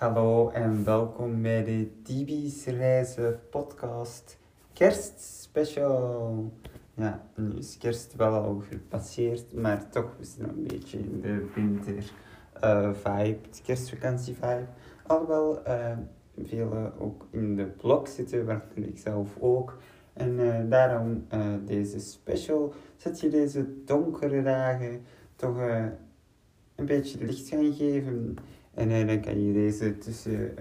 [0.00, 4.38] Hallo en welkom bij de Tibi's Reizen podcast
[4.72, 6.52] kerstspecial.
[6.94, 11.20] Ja, nu is kerst wel al gepasseerd, maar toch is het nog een beetje in
[11.20, 12.12] de winter
[12.64, 14.66] uh, vibe, kerstvakantie vibe.
[15.06, 15.96] Alhoewel uh,
[16.42, 19.78] velen ook in de blok zitten, waarvan ik zelf ook.
[20.12, 21.26] En uh, daarom
[21.64, 25.02] deze special, zet je deze donkere dagen
[25.36, 25.56] toch
[26.74, 28.36] een beetje licht gaan geven.
[28.74, 30.54] En dan kan je deze tussen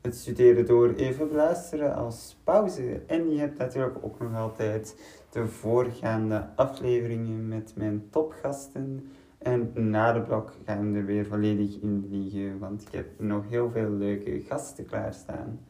[0.00, 3.00] het studeren door even beluisteren als pauze.
[3.06, 4.96] En je hebt natuurlijk ook nog altijd
[5.30, 9.10] de voorgaande afleveringen met mijn topgasten.
[9.38, 13.48] En na de blok gaan we er weer volledig in vliegen, want ik heb nog
[13.48, 15.60] heel veel leuke gasten klaarstaan.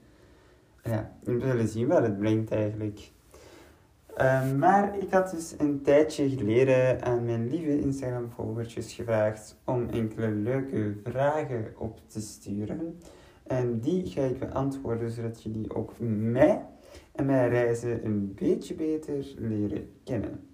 [0.83, 3.13] Ja, we zullen zien wat het brengt eigenlijk.
[4.17, 10.31] Ehm, maar ik had dus een tijdje geleden aan mijn lieve Instagram-volgertjes gevraagd om enkele
[10.31, 13.01] leuke vragen op te sturen.
[13.43, 16.67] En die ga ik beantwoorden zodat jullie ook mij
[17.13, 20.49] en mijn reizen een beetje beter leren kennen.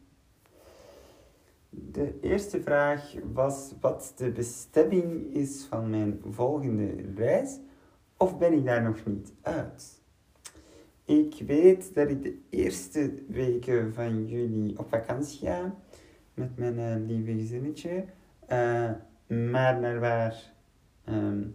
[1.70, 7.58] De eerste vraag was wat de bestemming is van mijn volgende reis,
[8.16, 10.01] of ben ik daar nog niet uit?
[11.04, 15.74] Ik weet dat ik de eerste weken van juli op vakantie ga
[16.34, 18.04] met mijn uh, lieve gezinnetje.
[18.52, 18.90] Uh,
[19.26, 20.52] maar naar waar
[21.08, 21.54] um,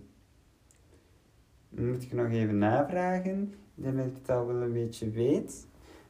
[1.70, 3.54] moet ik nog even navragen.
[3.76, 5.68] Ik denk dat ik het al wel een beetje weet.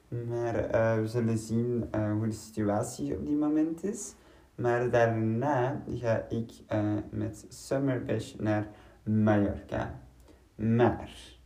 [0.07, 4.13] Maar uh, we zullen zien hoe de situatie op die moment is.
[4.55, 6.51] Maar daarna ga ik
[7.09, 8.67] met Summer Bash naar
[9.03, 9.99] Mallorca.
[10.55, 11.37] Maar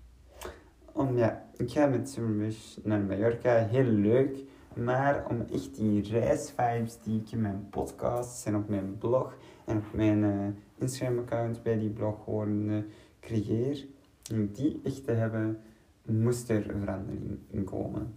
[0.92, 4.38] om, ja, ik ga met Summerwish naar Mallorca, heel leuk.
[4.74, 9.78] Maar om echt die reisvibes die ik in mijn podcasts en op mijn blog en
[9.78, 12.84] op mijn uh, Instagram-account bij die blog gewoon uh,
[13.20, 13.86] creëer,
[14.32, 15.60] om die echt te hebben,
[16.06, 18.16] moest er verandering in komen.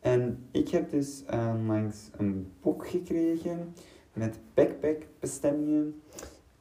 [0.00, 3.74] En ik heb dus onlangs een boek gekregen
[4.12, 6.02] met backpackbestemmingen.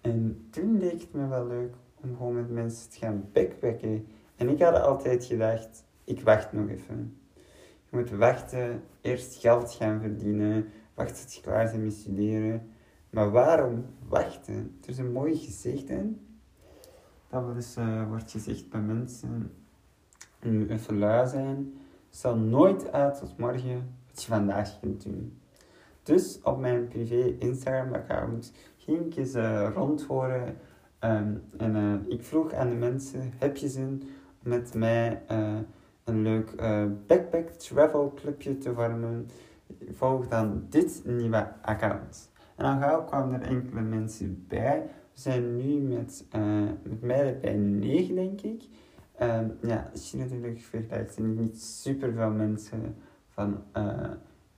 [0.01, 1.73] En toen leek het me wel leuk
[2.03, 4.05] om gewoon met mensen te gaan backpacken
[4.35, 7.17] en ik had altijd gedacht, ik wacht nog even.
[7.89, 12.69] Je moet wachten, eerst geld gaan verdienen, wachten tot je klaar bent met studeren.
[13.09, 14.77] Maar waarom wachten?
[14.83, 16.13] Er is een mooi gezegde.
[17.29, 19.51] Dat wel uh, wordt gezegd bij mensen,
[20.41, 21.73] nu even lui zijn,
[22.09, 25.37] stel nooit uit tot morgen wat je vandaag kunt doen.
[26.03, 30.57] Dus op mijn privé Instagram account ging ik eens uh, rondhoren
[30.99, 34.03] um, en uh, ik vroeg aan de mensen, heb je zin
[34.41, 35.21] met mij
[36.03, 39.27] een leuk uh, backpack travel clubje te vormen,
[39.91, 42.31] volg dan dit nieuwe account.
[42.55, 44.81] En dan gauw kwamen er enkele mensen bij.
[45.13, 48.63] We zijn nu met, uh, met mij bij 9, denk ik.
[49.21, 52.95] Um, ja, als je natuurlijk vergelijkt, zijn niet super veel mensen
[53.29, 53.63] van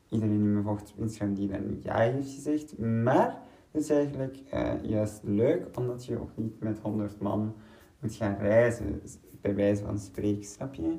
[0.10, 2.78] iedereen die me volgt op Instagram die dan ja heeft gezegd.
[2.78, 3.38] Maar
[3.72, 4.38] het is eigenlijk
[4.82, 7.56] juist leuk, omdat je ook niet met 100 man
[8.00, 9.02] moet gaan reizen
[9.42, 10.98] bij wijze van spreken, snap je?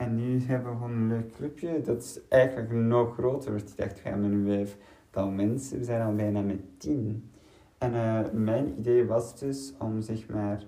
[0.00, 3.70] En nu hebben we gewoon een leuk clubje dat is eigenlijk nog groter wordt.
[3.70, 7.30] Ik dacht, we met een vijftal mensen, we zijn al bijna met tien.
[7.78, 10.62] En uh, mijn idee was dus om zeg maar,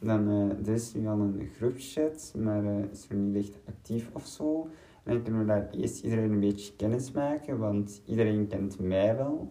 [0.00, 0.30] dan,
[0.66, 4.68] uh, is nu al een groepchat, maar uh, is er niet echt actief of zo.
[5.02, 9.16] En dan kunnen we daar eerst iedereen een beetje kennis maken, want iedereen kent mij
[9.16, 9.50] wel.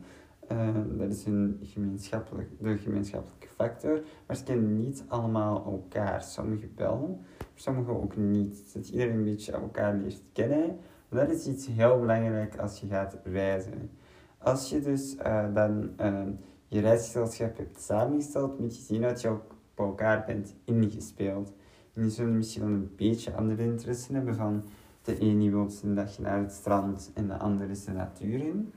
[0.97, 4.01] Dat is een gemeenschappelijk, de gemeenschappelijke factor.
[4.28, 6.22] Maar ze kennen niet allemaal elkaar.
[6.22, 7.19] Sommigen wel,
[7.55, 8.73] sommigen ook niet.
[8.73, 10.77] Dat iedereen een beetje elkaar leert kennen.
[11.09, 13.89] Dat is iets heel belangrijk als je gaat reizen.
[14.38, 16.21] Als je dus uh, dan uh,
[16.67, 21.53] je reisgezelschap hebt samengesteld, moet je zien dat je ook op elkaar bent ingespeeld.
[21.94, 24.63] En je zult misschien wel een beetje andere interesse hebben van
[25.01, 28.74] de ene wil een dagje naar het strand en de andere is de natuur in.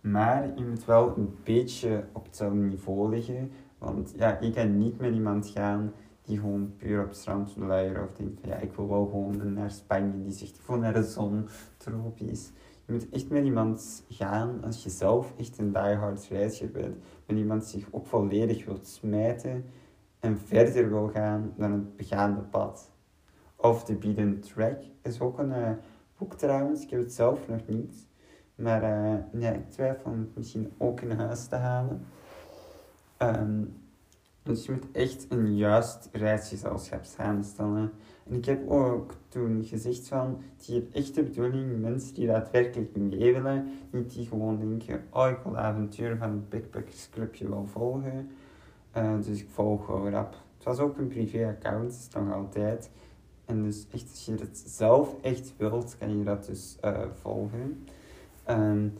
[0.00, 3.50] Maar je moet wel een beetje op hetzelfde niveau liggen.
[3.78, 5.92] Want ja, ik kan niet met iemand gaan
[6.22, 8.02] die gewoon puur op strand luieren.
[8.02, 10.22] Of denkt van ja, ik wil wel gewoon naar Spanje.
[10.22, 12.50] Die zegt gewoon naar de zon, tropisch.
[12.86, 16.96] Je moet echt met iemand gaan als je zelf echt een diehard reiziger bent.
[17.26, 19.64] Met iemand die zich ook volledig wilt smijten
[20.20, 22.90] en verder wil gaan dan het begaande pad.
[23.56, 25.70] Of The Beaten Track is ook een uh,
[26.18, 26.82] boek trouwens.
[26.82, 28.06] Ik heb het zelf nog niet.
[28.54, 32.06] Maar uh, ja, ik twijfel om het misschien ook in huis te halen.
[33.18, 33.81] Um,
[34.42, 37.92] dus je moet echt een juist reisgezelschap samenstellen.
[38.28, 42.96] En ik heb ook toen gezegd van, die heeft echt de bedoeling, mensen die daadwerkelijk
[42.96, 47.66] mee willen, niet die gewoon denken, oh ik wil de avontuur van het backpackersclubje wel
[47.66, 48.30] volgen.
[48.90, 50.36] Eh, dus ik volg wel rap.
[50.56, 52.90] Het was ook een privé-account, nog altijd.
[53.44, 57.84] En dus echt, als je het zelf echt wilt, kan je dat dus uh, volgen.
[58.50, 58.92] Um,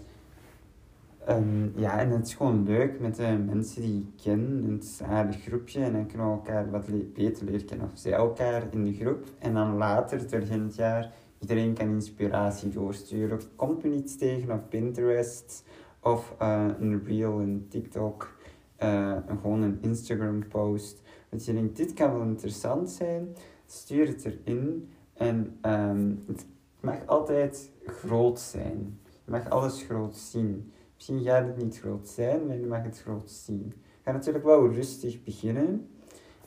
[1.28, 4.64] um, ja, en het is gewoon leuk met de mensen die ik ken.
[4.72, 7.90] Het is een aardig groepje en dan kunnen we elkaar wat beter leren kennen.
[7.92, 9.24] Of zij elkaar in de groep.
[9.38, 13.40] En dan later, doorheen het jaar, iedereen kan inspiratie doorsturen.
[13.56, 15.64] Komt u iets tegen op Pinterest
[16.00, 18.36] of uh, een reel in TikTok.
[18.82, 21.02] Uh, gewoon een Instagram post.
[21.28, 23.34] Dat je denkt, dit kan wel interessant zijn
[23.72, 24.88] stuur het erin.
[25.14, 26.46] En um, het
[26.80, 28.98] mag altijd groot zijn.
[29.24, 30.72] Je mag alles groot zien.
[31.02, 33.72] Misschien gaat het niet groot zijn, maar je mag het groot zien.
[34.02, 35.88] Ga natuurlijk wel rustig beginnen.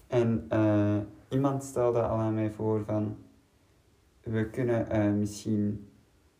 [0.07, 0.97] En uh,
[1.29, 3.17] iemand stelde al aan mij voor van...
[4.23, 5.87] We kunnen uh, misschien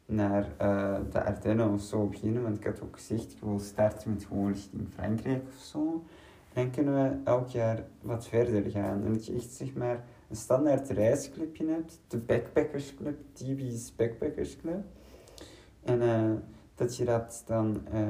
[0.06, 2.44] naar uh, de Ardennen of zo beginnen.
[2.44, 6.03] Want ik had ook gezegd, ik wil starten met gewoon richting Frankrijk of zo.
[6.53, 9.03] En kunnen we elk jaar wat verder gaan.
[9.06, 12.00] En dat je echt zeg maar een standaard reisclubje hebt.
[12.07, 14.83] De Backpackersclub, TB's Backpackersclub.
[15.83, 16.31] En uh,
[16.75, 18.01] dat je dat dan uh,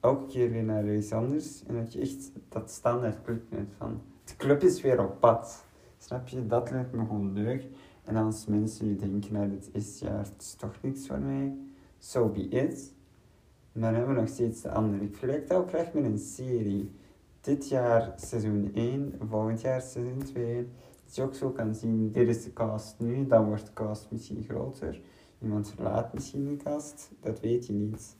[0.00, 1.62] elke keer weer naar iets anders.
[1.66, 4.00] En dat je echt dat standaard clubje hebt van...
[4.24, 5.64] De club is weer op pad.
[5.98, 6.46] Snap je?
[6.46, 7.66] Dat lijkt me gewoon leuk.
[8.04, 11.56] En als mensen nu denken, nou, dit is ja, het is toch niks voor mij.
[11.98, 12.92] So be it.
[13.72, 15.04] Maar dan hebben we nog steeds de andere.
[15.04, 16.90] Ik vergelijk dat ook graag met een serie.
[17.40, 20.68] Dit jaar seizoen 1, volgend jaar seizoen 2
[21.10, 24.06] dat je ook zo kan zien, dit is de cast nu, dan wordt de cast
[24.10, 25.00] misschien groter.
[25.42, 28.16] Iemand verlaat misschien de cast, dat weet je niet.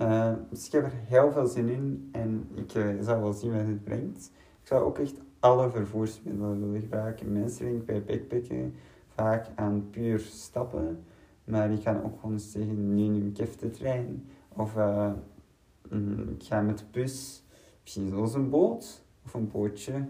[0.00, 3.52] Uh, dus ik heb er heel veel zin in en ik uh, zal wel zien
[3.52, 4.30] wat het brengt.
[4.62, 7.32] Ik zou ook echt alle vervoersmiddelen willen gebruiken.
[7.32, 8.74] Mensen denken bij backpacken
[9.08, 11.04] vaak aan puur stappen,
[11.44, 14.26] maar ik kan ook gewoon zeggen, nu neem ik even de trein.
[14.48, 15.12] Of uh,
[15.88, 17.44] mm, ik ga met de bus,
[17.82, 20.06] misschien zelfs een boot of een bootje.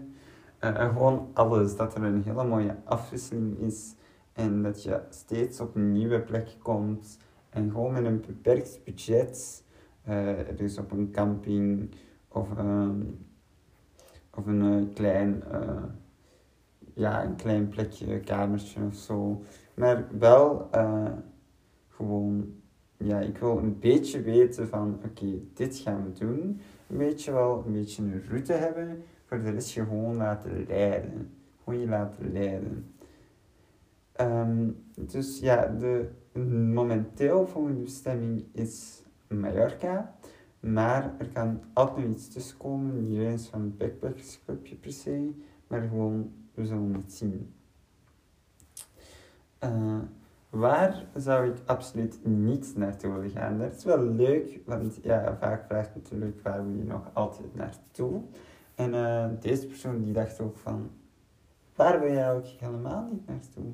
[0.59, 3.95] Gewoon alles, dat er een hele mooie afwisseling is
[4.35, 7.17] en dat je steeds op een nieuwe plek komt
[7.49, 9.63] en gewoon met een beperkt budget,
[10.09, 11.89] uh, dus op een camping
[12.27, 12.89] of, uh,
[14.33, 15.43] of een uh, klein,
[16.93, 19.43] ja, een klein plekje, kamertje of zo.
[19.73, 20.69] Maar wel
[21.89, 22.53] gewoon,
[22.97, 26.59] ja, ik wil een beetje weten van, oké, dit gaan we doen.
[26.87, 31.29] Een beetje wel, een beetje een route hebben voor de rest gewoon laten leiden.
[31.63, 32.94] Gewoon je laten leiden.
[34.21, 36.09] Um, dus ja, de
[36.73, 40.15] momenteel volgende bestemming is Mallorca.
[40.59, 43.07] Maar er kan altijd iets tussenkomen.
[43.07, 45.31] Niet eens van een backpackersclubje per se.
[45.67, 47.53] Maar gewoon, we zullen het zien.
[49.63, 49.99] Uh,
[50.49, 53.59] waar zou ik absoluut niet naartoe willen gaan?
[53.59, 58.21] Dat is wel leuk, want ja, vaak vraagt natuurlijk waar wil je nog altijd naartoe.
[58.75, 60.89] En uh, deze persoon die dacht ook van,
[61.75, 63.73] waar wil jij ook helemaal niet naartoe?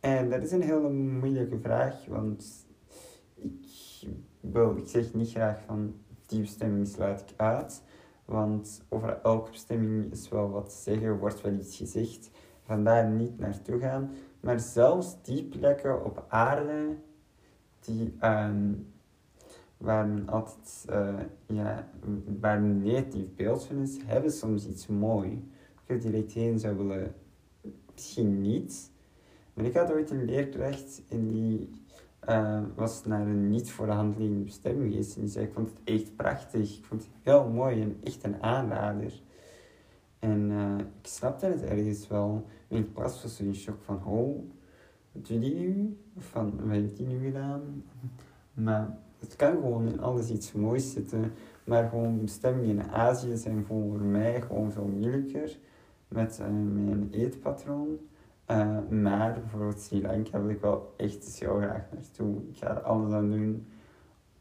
[0.00, 2.66] En dat is een hele moeilijke vraag, want
[3.34, 4.08] ik,
[4.40, 5.94] wil, ik zeg niet graag van
[6.26, 7.82] die bestemming sluit ik uit.
[8.24, 12.30] Want over elke bestemming is wel wat te zeggen, wordt wel iets gezegd.
[12.62, 14.10] Vandaar niet naartoe gaan.
[14.40, 16.96] Maar zelfs die plekken op aarde,
[17.80, 18.86] die um,
[20.26, 21.88] altijd uh, ja,
[22.40, 25.32] waar een negatief beeld van is, hebben soms iets moois.
[25.32, 27.14] Ik er direct heen zou willen,
[27.92, 28.90] misschien niet.
[29.60, 31.70] Maar ik had ooit een leerkracht en die
[32.28, 35.14] uh, was naar een niet voor de bestemming geweest.
[35.14, 36.78] En die zei, ik vond het echt prachtig.
[36.78, 39.22] Ik vond het heel mooi en echt een aanrader.
[40.18, 42.46] En uh, ik snapte het ergens wel.
[42.68, 44.42] In klas was zo'n shock van, oh,
[45.12, 45.96] wat doe die nu?
[46.16, 47.84] Van, wat heeft die nu gedaan?
[48.54, 51.32] Maar het kan gewoon in alles iets moois zitten.
[51.64, 55.58] Maar gewoon bestemmingen in Azië zijn voor mij gewoon veel moeilijker
[56.08, 57.98] met uh, mijn eetpatroon.
[58.50, 62.42] Uh, maar bijvoorbeeld Sri Lanka wil ik wel echt heel graag naartoe.
[62.48, 63.66] Ik ga er alles aan doen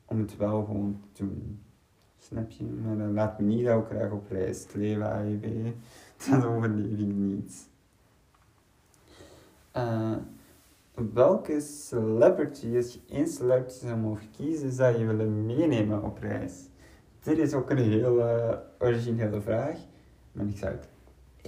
[0.06, 1.63] om het wel gewoon te doen.
[2.18, 2.63] Snap je?
[2.63, 4.63] Maar dan laat me niet ook graag op reis.
[4.63, 5.46] Het leven AIB,
[6.30, 7.68] dat overleef ik niet.
[9.75, 10.16] Uh,
[11.13, 16.68] welke celebrity, als je één celebrity zou mogen kiezen, zou je willen meenemen op reis?
[17.24, 19.78] Dit is ook een hele originele vraag,
[20.32, 20.88] maar ik zou het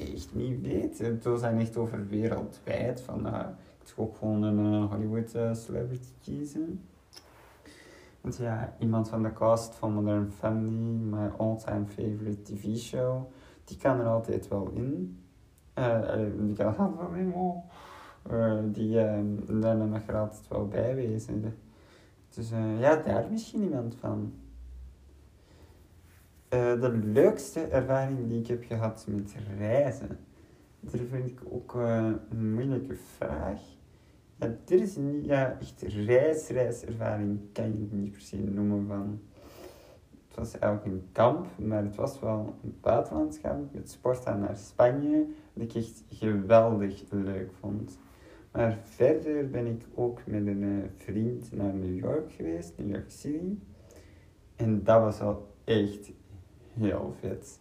[0.02, 1.20] echt niet weten.
[1.24, 3.46] We zijn echt over wereldwijd, van uh,
[3.82, 6.82] ik zou ook gewoon een uh, Hollywood uh, celebrity kiezen.
[8.22, 13.24] Want ja, iemand van de cast van Modern Family, mijn all-time favorite TV show,
[13.64, 15.18] die kan er altijd wel in.
[16.38, 21.58] die kan er altijd wel in, die uh, daar mag er altijd wel bij wezen.
[22.30, 24.34] Dus ja, daar misschien iemand van.
[26.54, 30.20] Uh, de leukste ervaring die ik heb gehad met reizen.
[30.80, 33.62] Dat vind ik ook uh, een moeilijke vraag.
[34.36, 39.20] Ja, dit is niet ja, echt reis-reiservaring, kan je het niet per se noemen van.
[40.28, 45.26] Het was eigenlijk een kamp, maar het was wel een buitenlandskamp met sporten naar Spanje,
[45.54, 48.00] dat ik echt geweldig leuk vond.
[48.52, 53.12] Maar verder ben ik ook met een eh, vriend naar New York geweest, New York
[53.12, 53.58] City.
[54.56, 56.12] En dat was al echt
[56.74, 57.60] heel vet.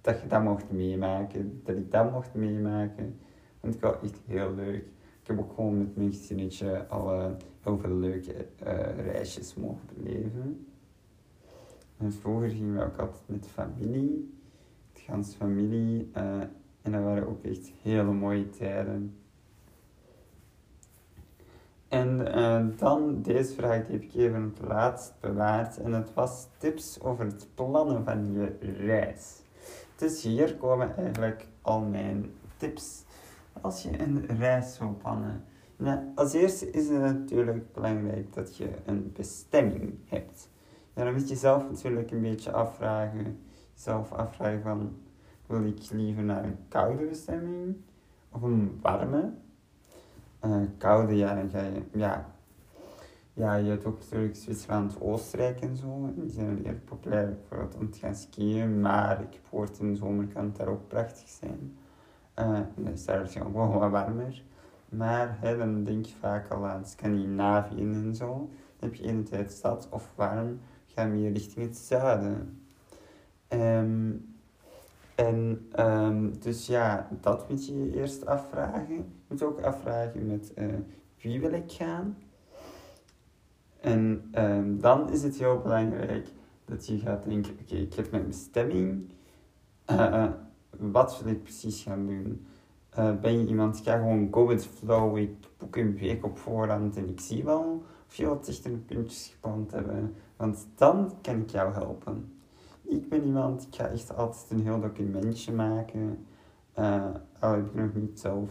[0.00, 3.18] Dat je dat mocht meemaken, dat ik dat mocht meemaken.
[3.60, 4.84] Want ik was echt heel leuk.
[5.20, 7.30] Ik heb ook gewoon met mijn gezinnetje al uh,
[7.60, 10.66] heel veel leuke uh, reisjes mogen beleven.
[11.98, 14.34] En vroeger gingen we ook altijd met familie,
[14.92, 16.10] de ganse familie.
[16.82, 19.16] En dat waren ook echt hele mooie tijden.
[21.92, 25.78] En uh, dan, deze vraag die heb ik even het laatst bewaard.
[25.78, 28.56] En het was tips over het plannen van je
[28.86, 29.40] reis.
[29.96, 33.04] Dus hier komen eigenlijk al mijn tips
[33.60, 35.44] als je een reis wil plannen.
[35.76, 40.48] Nou, als eerste is het natuurlijk belangrijk dat je een bestemming hebt.
[40.94, 43.38] Ja, dan moet je zelf natuurlijk een beetje afvragen.
[43.74, 44.96] Jezelf afvragen van,
[45.46, 47.76] wil ik liever naar een koude bestemming
[48.30, 49.32] of een warme?
[50.42, 51.06] Dan ga
[51.92, 52.32] ja,
[53.34, 56.12] ja, je hebt ook natuurlijk Zwitserland, Oostenrijk en zo.
[56.14, 58.80] Die zijn heel populair voor om te gaan skiën.
[58.80, 61.76] Maar ik heb gehoord in de zomer kan het daar ook prachtig zijn.
[62.38, 64.42] Uh, dan is daar waarschijnlijk wel wat warmer.
[64.88, 68.50] Maar hè, dan denk je vaak al aan Scandinavië en zo.
[68.78, 72.62] Dan heb je tijd stad of warm, ga meer richting het zuiden.
[73.48, 74.31] Um,
[75.14, 78.94] en um, dus ja, dat moet je je eerst afvragen.
[78.94, 80.66] Je moet ook afvragen met uh,
[81.20, 82.16] wie wil ik gaan.
[83.80, 86.28] En um, dan is het heel belangrijk
[86.64, 89.12] dat je gaat denken, oké, ik heb mijn bestemming.
[89.90, 90.30] Uh,
[90.70, 92.46] wat wil ik precies gaan doen?
[92.98, 96.96] Uh, ben je iemand, ga gewoon go with flow, ik boek een week op voorhand
[96.96, 100.14] en ik zie wel of je wat een puntjes gepland hebben.
[100.36, 102.32] Want dan kan ik jou helpen.
[102.82, 106.26] Ik ben iemand, ik ga echt altijd een heel documentje maken.
[106.78, 108.50] Uh, al heb ik nog niet zelf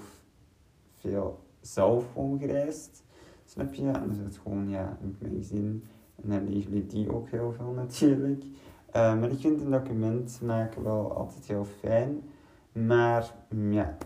[0.98, 2.06] veel zelf
[2.40, 3.04] gereisd.
[3.46, 3.92] Snap je?
[3.92, 5.80] En is het gewoon ja, een magazine.
[6.24, 8.44] En dan jullie die ook heel veel natuurlijk.
[8.96, 12.22] Uh, maar ik vind een document maken wel altijd heel fijn.
[12.72, 13.34] Maar
[13.70, 13.98] ja,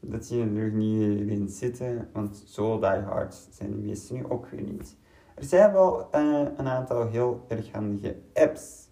[0.00, 4.24] dat zie je er niet in zitten, want zo die hard zijn de meeste nu
[4.28, 4.96] ook weer niet.
[5.34, 8.89] Er zijn wel uh, een aantal heel erg handige apps.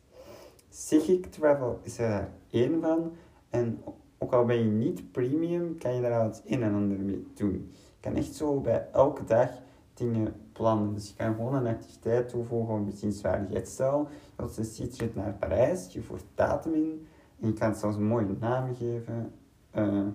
[0.69, 3.13] Sigic Travel is er één van.
[3.51, 3.83] En
[4.19, 7.27] ook al ben je niet premium, kan je daar al het een en ander mee
[7.35, 7.73] doen.
[7.73, 9.51] Je kan echt zo bij elke dag
[9.95, 10.95] dingen plannen.
[10.95, 13.69] Dus je kan gewoon een activiteit toevoegen op bezienswaardigheid.
[13.69, 17.07] Stel, je wilt een citytrip naar Parijs, je voert datum in
[17.41, 19.33] en je kan het zelfs een mooie naam geven.
[19.77, 20.07] Uh,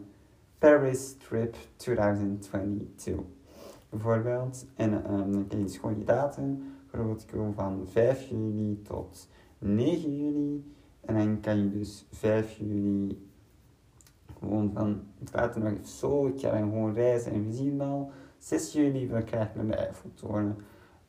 [0.57, 3.25] Paris Trip 2022
[3.89, 4.65] bijvoorbeeld.
[4.75, 8.81] En um, dan kan je dus gewoon je datum, bijvoorbeeld ik wil van 5 juli
[8.81, 9.27] tot
[9.63, 10.73] 9 juli.
[11.01, 13.27] En dan kan je dus 5 juli
[14.39, 17.77] gewoon van het water nog even zo, ik ga dan gewoon reizen en we zien
[17.77, 18.11] wel.
[18.37, 20.55] 6 juli ik graag naar de Eiffeltoren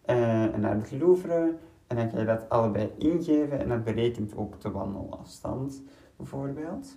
[0.06, 1.54] uh, en naar het Louvre.
[1.87, 5.82] En dan kan je dat allebei ingeven en dat berekent ook de wandelafstand,
[6.16, 6.96] bijvoorbeeld.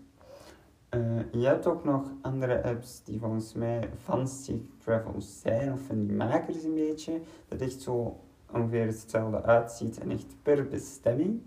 [0.96, 6.06] Uh, je hebt ook nog andere apps die volgens mij fancy travel zijn, of van
[6.06, 8.20] die makers een beetje, dat echt zo
[8.52, 11.42] ongeveer hetzelfde uitziet en echt per bestemming.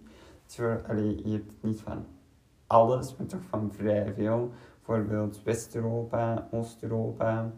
[0.47, 2.05] Dus je hebt niet van
[2.67, 4.51] alles, maar toch van vrij veel.
[4.85, 7.53] Bijvoorbeeld West-Europa, Oost-Europa,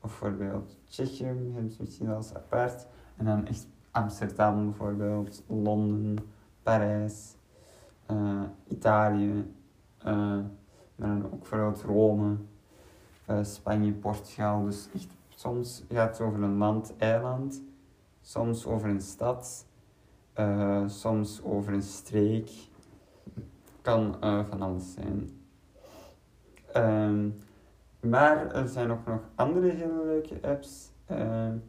[0.00, 2.86] of bijvoorbeeld Tsjechië, hebben misschien als apart.
[3.16, 6.18] En dan echt Amsterdam bijvoorbeeld, Londen,
[6.62, 7.36] Parijs,
[8.10, 9.54] uh, Italië,
[10.06, 10.38] uh,
[10.96, 12.36] maar dan ook bijvoorbeeld Rome,
[13.30, 14.64] uh, Spanje, Portugal.
[14.64, 17.62] Dus echt, soms gaat het over een land, eiland,
[18.24, 19.66] soms over een stad,
[20.86, 22.50] soms over een streek.
[23.82, 25.30] Kan van alles zijn.
[26.76, 27.34] Um,
[28.00, 30.90] maar er zijn ook nog andere hele leuke apps.
[31.06, 31.62] Eén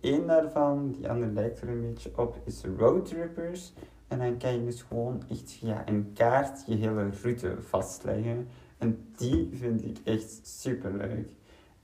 [0.00, 3.72] ehm, daarvan, die andere lijkt er een beetje op, is Roadtrippers.
[4.08, 8.48] En dan kan je dus gewoon echt via een kaart je hele route vastleggen.
[8.78, 11.30] En die vind ik echt super leuk.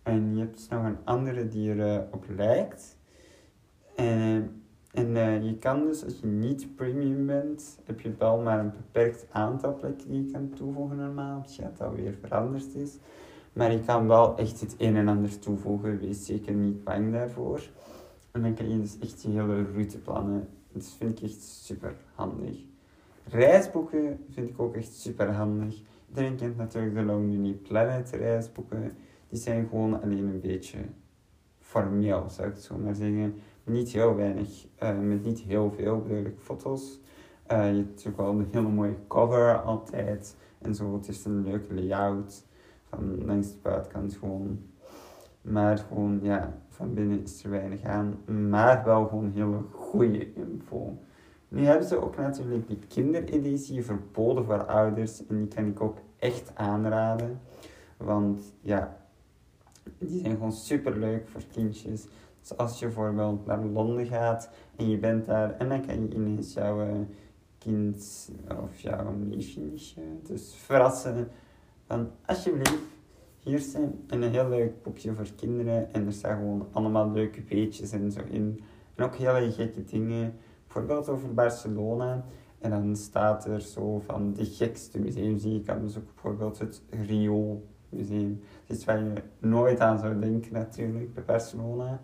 [0.02, 2.96] En je hebt nog een andere die erop uh, lijkt.
[3.94, 8.58] En, en uh, je kan dus, als je niet premium bent, heb je wel maar
[8.58, 11.42] een beperkt aantal plekken die je kan toevoegen normaal.
[11.42, 12.98] Als het alweer veranderd is.
[13.52, 15.98] Maar je kan wel echt het een en ander toevoegen.
[15.98, 17.60] Wees zeker niet bang daarvoor.
[18.30, 20.48] En dan kan je dus echt je hele route plannen.
[20.72, 22.56] Dat vind ik echt super handig.
[23.24, 25.82] Reisboeken vind ik ook echt super handig.
[26.08, 28.92] Iedereen kent natuurlijk de Lonely Planet reisboeken.
[29.28, 30.78] Die zijn gewoon alleen een beetje
[31.60, 33.34] formeel, zou ik het zo maar zeggen.
[33.64, 37.00] Niet heel weinig, uh, met niet heel veel bedoel foto's.
[37.52, 40.36] Uh, je hebt natuurlijk wel een hele mooie cover altijd.
[40.58, 42.44] En zo, het is een leuke layout.
[42.88, 44.58] Van langs de buitenkant gewoon.
[45.40, 48.18] Maar gewoon, ja, van binnen is er weinig aan.
[48.48, 50.98] Maar wel gewoon hele goede info.
[51.48, 55.26] Nu hebben ze ook natuurlijk die kindereditie verboden voor ouders.
[55.26, 57.40] En die kan ik ook echt aanraden.
[57.96, 58.96] Want ja,
[59.98, 62.06] die zijn gewoon super leuk voor kindjes.
[62.44, 66.14] Dus als je bijvoorbeeld naar Londen gaat en je bent daar en dan kan je
[66.14, 66.94] ineens jouw eh,
[67.58, 68.30] kind
[68.62, 69.60] of jouw neefje
[70.22, 71.28] dus verrassen
[71.86, 72.78] van alsjeblieft,
[73.38, 77.92] hier zijn een heel leuk boekje voor kinderen en er staan gewoon allemaal leuke beetjes
[77.92, 78.60] en zo in.
[78.94, 80.34] En ook hele gekke dingen,
[80.66, 82.24] bijvoorbeeld over Barcelona.
[82.58, 86.82] En dan staat er zo van de gekste museums die je kan bezoeken, bijvoorbeeld het
[86.90, 88.40] Rio museum.
[88.66, 92.00] Het is waar je nooit aan zou denken natuurlijk bij Barcelona.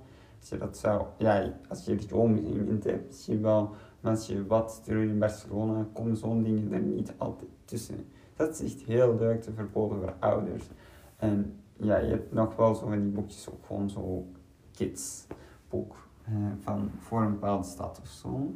[0.49, 3.75] Je dat zou, ja, als je het museum intipt, misschien wel.
[4.01, 8.07] Maar als je wat doet in Barcelona, komen zo'n dingen er niet altijd tussen.
[8.37, 10.65] Dat is echt heel leuk te verboden voor ouders.
[11.17, 14.27] En ja, je hebt nog wel zo van die boekjes, ook gewoon zo
[14.73, 15.27] kids
[15.69, 15.95] boek
[16.25, 18.55] eh, van voor een bepaalde stad of zo.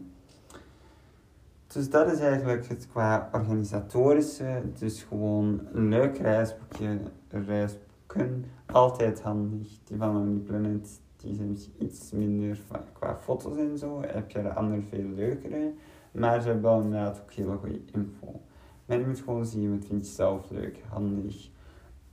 [1.66, 4.62] Dus dat is eigenlijk het qua organisatorische.
[4.78, 6.98] Dus gewoon een leuk reisboekje,
[7.28, 9.68] reisboeken, altijd handig.
[9.84, 12.58] Die van Lonely Planet, die zijn iets minder
[12.92, 14.02] qua foto's en zo.
[14.02, 15.72] Heb je de andere veel leukere.
[16.12, 18.40] Maar ze hebben inderdaad ook hele goede info.
[18.86, 21.50] Maar je moet gewoon zien, wat vind je zelf leuk, handig.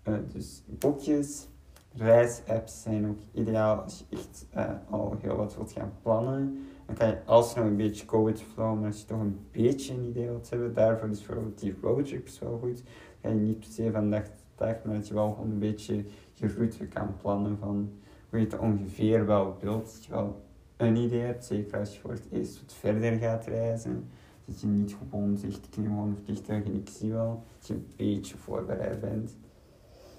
[0.07, 1.47] Uh, dus boekjes,
[1.93, 6.65] reisapps zijn ook ideaal als je echt uh, al heel wat wilt gaan plannen.
[6.85, 9.93] Dan kan je als nog een beetje with flow, maar als je toch een beetje
[9.93, 12.83] een idee wilt hebben, daarvoor is bijvoorbeeld die roadtrips wel goed.
[12.83, 15.51] Dan kan je niet per se van dag tot dag, maar dat je wel gewoon
[15.51, 17.91] een beetje je route kan plannen van
[18.39, 19.85] het ongeveer wel wilt.
[19.93, 20.41] Dat je wel
[20.77, 24.09] een idee hebt, zeker als je voor het eerst wat verder gaat reizen.
[24.45, 27.43] Dat je niet gewoon zegt, ik neem gewoon een vliegtuig en ik zie wel.
[27.57, 29.35] Dat je een beetje voorbereid bent.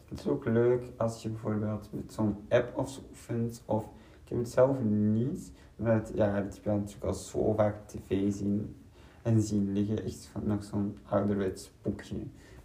[0.09, 3.63] Het is ook leuk als je bijvoorbeeld met zo'n app of zo oefent.
[3.65, 3.85] Of
[4.25, 5.53] ik heb het zelf niet.
[5.77, 8.77] Maar ja, het heb je natuurlijk al zo vaak tv zien
[9.23, 10.05] en zien liggen.
[10.05, 12.17] Echt van nog zo'n ouderwets boekje.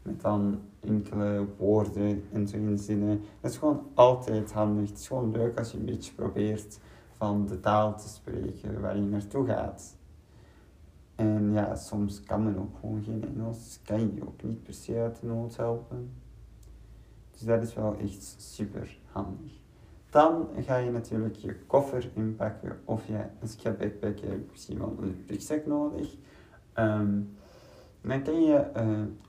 [0.07, 3.21] Met dan enkele woorden en zo in zinnen.
[3.41, 4.89] Dat is gewoon altijd handig.
[4.89, 6.79] Het is gewoon leuk als je een beetje probeert
[7.17, 9.95] van de taal te spreken waar je naartoe gaat.
[11.15, 13.79] En ja, soms kan men ook gewoon geen Engels.
[13.83, 16.11] Kan je ook niet per se uit de nood helpen.
[17.31, 19.51] Dus dat is wel echt super handig.
[20.09, 23.25] Dan ga je natuurlijk je koffer inpakken of je,
[23.57, 26.15] je backpack heb je misschien wel een rugzak nodig.
[26.79, 27.35] Um,
[28.07, 28.65] dan kan je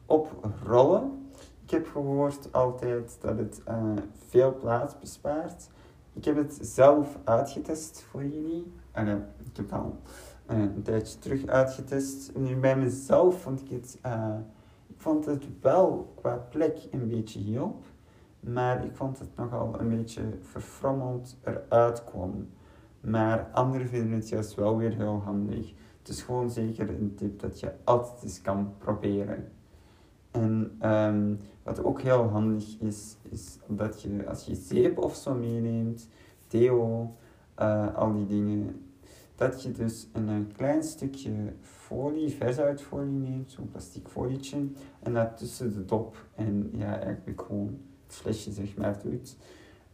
[0.07, 1.27] oprollen.
[1.69, 3.93] Ik heb gehoord altijd dat het uh,
[4.29, 5.71] veel plaats bespaart.
[6.13, 8.73] Ik heb het zelf uitgetest voor jullie.
[8.99, 9.13] Uh,
[9.45, 9.97] ik heb al
[10.51, 12.37] uh, een tijdje terug uitgetest.
[12.37, 13.99] Nu bij mezelf vond ik het,
[14.87, 17.85] ik vond het wel qua plek een beetje hielp.
[18.41, 22.49] Maar ik vond het nogal een beetje verfrommeld eruit kwam.
[23.01, 25.73] Maar anderen vinden het juist wel weer heel handig.
[26.09, 29.53] Het is gewoon zeker een tip dat je altijd eens kan proberen.
[30.31, 35.35] En um, wat ook heel handig is, is dat je als je zeep of zo
[35.35, 36.09] meeneemt,
[36.49, 37.15] deo,
[37.59, 38.85] uh, al die dingen,
[39.35, 44.67] dat je dus een, een klein stukje folie, versuitfolie neemt, zo'n plastic folietje,
[45.03, 49.37] en dat tussen de dop en ja, eigenlijk gewoon het flesje zeg maar doet.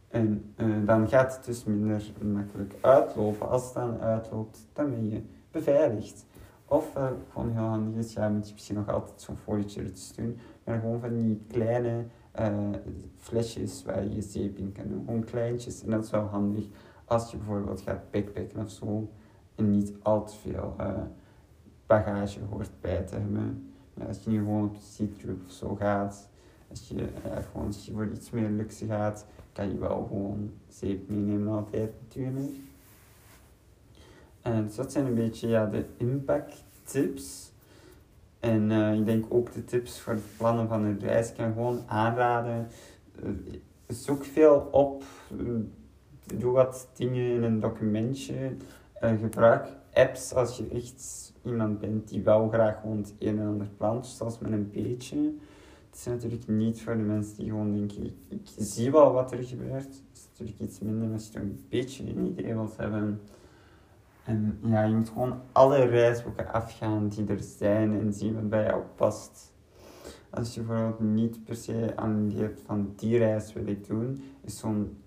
[0.07, 3.49] En uh, dan gaat het dus minder makkelijk uitlopen.
[3.49, 5.21] Als het dan uitloopt, dan ben je
[5.55, 6.25] beveiligd.
[6.65, 10.37] Of uh, gewoon heel handig is, ja, moet je misschien nog altijd zo'n folietje doen,
[10.63, 12.05] maar gewoon van die kleine
[12.39, 12.69] uh,
[13.15, 15.03] flesjes waar je zeep in kan doen.
[15.05, 15.83] Gewoon kleintjes.
[15.83, 16.65] En dat is wel handig
[17.05, 19.09] als je bijvoorbeeld gaat backpacken of zo
[19.55, 20.75] en niet al te veel
[21.85, 23.73] bagage hoort bij te hebben.
[24.07, 26.29] Als je nu gewoon op de trip of zo gaat,
[26.69, 27.07] als je,
[27.51, 32.51] gewoon, je voor iets meer luxe gaat, kan je wel gewoon zeep meenemen altijd natuurlijk.
[34.65, 37.51] Dus dat zijn een beetje ja, de impact tips.
[38.39, 41.83] En uh, ik denk ook de tips voor het plannen van een reis kan gewoon
[41.85, 42.67] aanraden.
[43.23, 43.29] Uh,
[43.87, 45.03] zoek veel op.
[46.35, 48.55] doe wat dingen in een documentje.
[48.99, 53.67] gebruik apps als je echt iemand bent die wel graag gewoon het een en ander
[53.77, 55.33] plant, zoals met een beetje.
[55.89, 59.31] Het is natuurlijk niet voor de mensen die gewoon denken, ik, ik zie wel wat
[59.31, 59.85] er gebeurt.
[59.85, 63.21] Het is natuurlijk iets minder als je een beetje een idee wilt hebben.
[64.25, 68.63] En ja, je moet gewoon alle reisboeken afgaan die er zijn en zien wat bij
[68.63, 69.53] jou past.
[70.29, 74.57] Als je bijvoorbeeld niet per se aan die van die reis wil ik doen, is
[74.57, 74.97] zo'n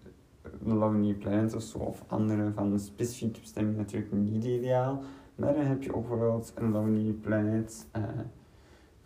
[0.62, 5.02] Lonely Planet of zo, of andere van een specifieke bestemming natuurlijk niet ideaal.
[5.34, 8.02] Maar dan heb je ook bijvoorbeeld een Lonely Planet uh,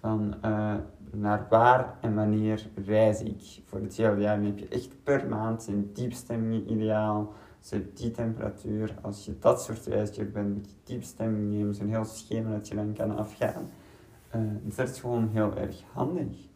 [0.01, 0.75] van uh,
[1.11, 4.37] naar waar en wanneer reis ik voor het hele jaar.
[4.37, 7.33] Dan heb je echt per maand zijn die bestemmingen ideaal.
[7.63, 8.95] Ze die temperatuur.
[9.01, 11.75] Als je dat soort reisjes bent, moet je die bestemming nemen.
[11.75, 13.71] Zo'n heel schema dat je dan kan afgaan.
[14.37, 14.43] Uh,
[14.77, 16.49] dat is gewoon heel erg handig.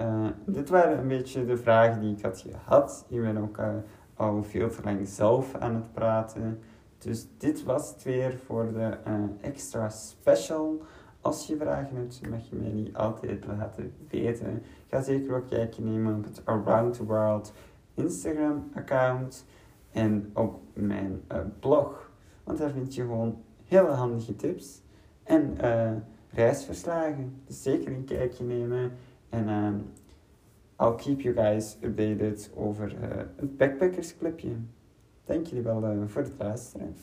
[0.00, 3.06] Uh, dit waren een beetje de vragen die ik had gehad.
[3.08, 3.74] Ik ben ook uh,
[4.14, 6.58] al veel te lang zelf aan het praten.
[6.98, 8.96] Dus dit was het weer voor de
[9.40, 10.82] extra special.
[11.20, 14.62] Als je vragen hebt, mag je mij die altijd laten weten.
[14.88, 17.52] Ga zeker ook kijken nemen op het Around the World
[17.94, 19.44] Instagram account
[19.92, 21.20] en op mijn
[21.60, 22.10] blog.
[22.44, 24.82] Want daar vind je gewoon hele handige tips
[25.22, 25.56] en
[26.30, 27.40] reisverslagen.
[27.44, 28.92] Dus zeker een kijkje nemen.
[29.28, 32.94] En uh, I'll keep you guys updated over
[33.36, 34.56] het backpackersclubje.
[35.24, 36.94] Dank jullie wel voor het luisteren.